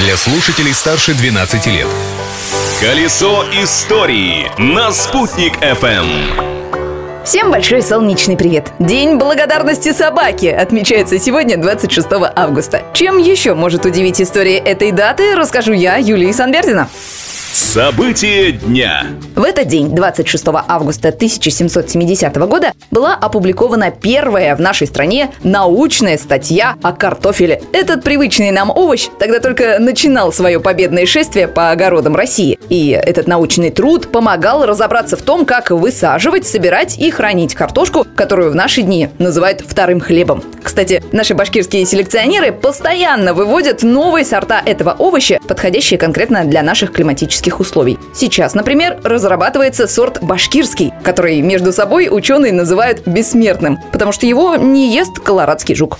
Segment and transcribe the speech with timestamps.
[0.00, 1.86] для слушателей старше 12 лет.
[2.80, 7.22] Колесо истории на «Спутник FM.
[7.22, 8.72] Всем большой солнечный привет!
[8.78, 12.82] День благодарности собаке отмечается сегодня, 26 августа.
[12.94, 16.88] Чем еще может удивить история этой даты, расскажу я, Юлия Санбердина.
[17.60, 19.04] События дня.
[19.36, 26.76] В этот день, 26 августа 1770 года, была опубликована первая в нашей стране научная статья
[26.82, 27.62] о картофеле.
[27.72, 32.58] Этот привычный нам овощ тогда только начинал свое победное шествие по огородам России.
[32.70, 38.50] И этот научный труд помогал разобраться в том, как высаживать, собирать и хранить картошку, которую
[38.50, 40.42] в наши дни называют вторым хлебом.
[40.62, 47.49] Кстати, наши башкирские селекционеры постоянно выводят новые сорта этого овоща, подходящие конкретно для наших климатических
[47.58, 47.98] условий.
[48.14, 54.94] Сейчас, например, разрабатывается сорт башкирский, который между собой ученые называют бессмертным, потому что его не
[54.94, 55.98] ест колорадский жук.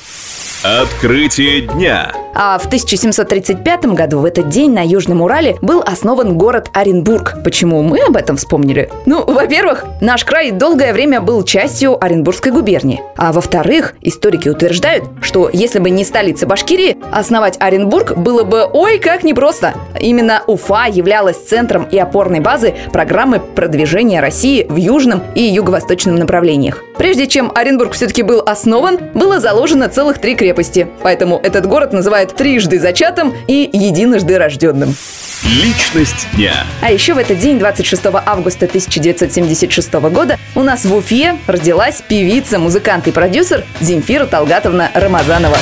[0.62, 2.12] Открытие дня.
[2.34, 7.36] А в 1735 году в этот день на Южном Урале был основан город Оренбург.
[7.42, 8.90] Почему мы об этом вспомнили?
[9.06, 13.02] Ну, во-первых, наш край долгое время был частью Оренбургской губернии.
[13.16, 18.98] А во-вторых, историки утверждают, что если бы не столица Башкирии, основать Оренбург было бы ой
[18.98, 19.74] как непросто.
[20.00, 26.82] Именно Уфа являлась центром и опорной базы программы продвижения России в южном и юго-восточном направлениях.
[26.96, 30.88] Прежде чем Оренбург все-таки был основан, было заложено целых три крепости.
[31.02, 34.94] Поэтому этот город называют трижды зачатым и единожды рожденным.
[35.44, 36.52] Личность дня.
[36.82, 42.58] А еще в этот день, 26 августа 1976 года, у нас в Уфе родилась певица,
[42.58, 45.56] музыкант и продюсер Земфира Талгатовна Рамазанова.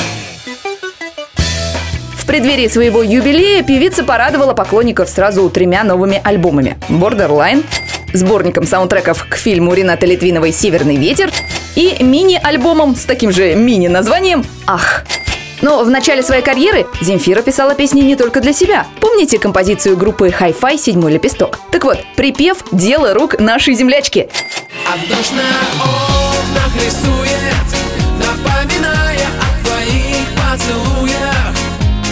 [2.29, 6.77] Преддверии своего юбилея певица порадовала поклонников сразу тремя новыми альбомами.
[6.87, 7.65] Borderline,
[8.13, 11.31] сборником саундтреков к фильму Рената Литвиновой «Северный ветер»
[11.75, 15.05] и мини-альбомом с таким же мини-названием «Ах».
[15.63, 18.85] Но в начале своей карьеры Земфира писала песни не только для себя.
[18.99, 21.57] Помните композицию группы Hi-Fi «Седьмой лепесток»?
[21.71, 24.29] Так вот, припев «Дело рук нашей землячки».
[24.85, 26.08] А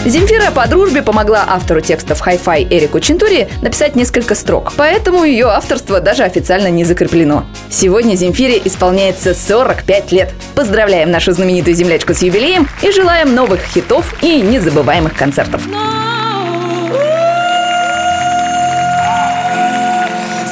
[0.08, 6.00] Земфира по дружбе помогла автору текстов Hi-Fi Эрику Чентури написать несколько строк, поэтому ее авторство
[6.00, 7.44] даже официально не закреплено.
[7.68, 10.32] Сегодня Земфире исполняется 45 лет.
[10.54, 15.60] Поздравляем нашу знаменитую землячку с юбилеем и желаем новых хитов и незабываемых концертов.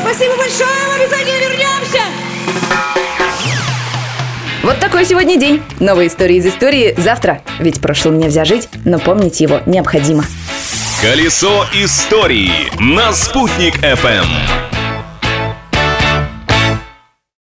[0.02, 1.35] Спасибо большое, мы обязательно
[4.66, 5.62] Вот такой сегодня день.
[5.78, 7.40] Новые истории из истории завтра.
[7.60, 10.24] Ведь прошлым нельзя жить, но помнить его необходимо.
[11.00, 12.50] Колесо истории
[12.80, 14.26] на «Спутник FM.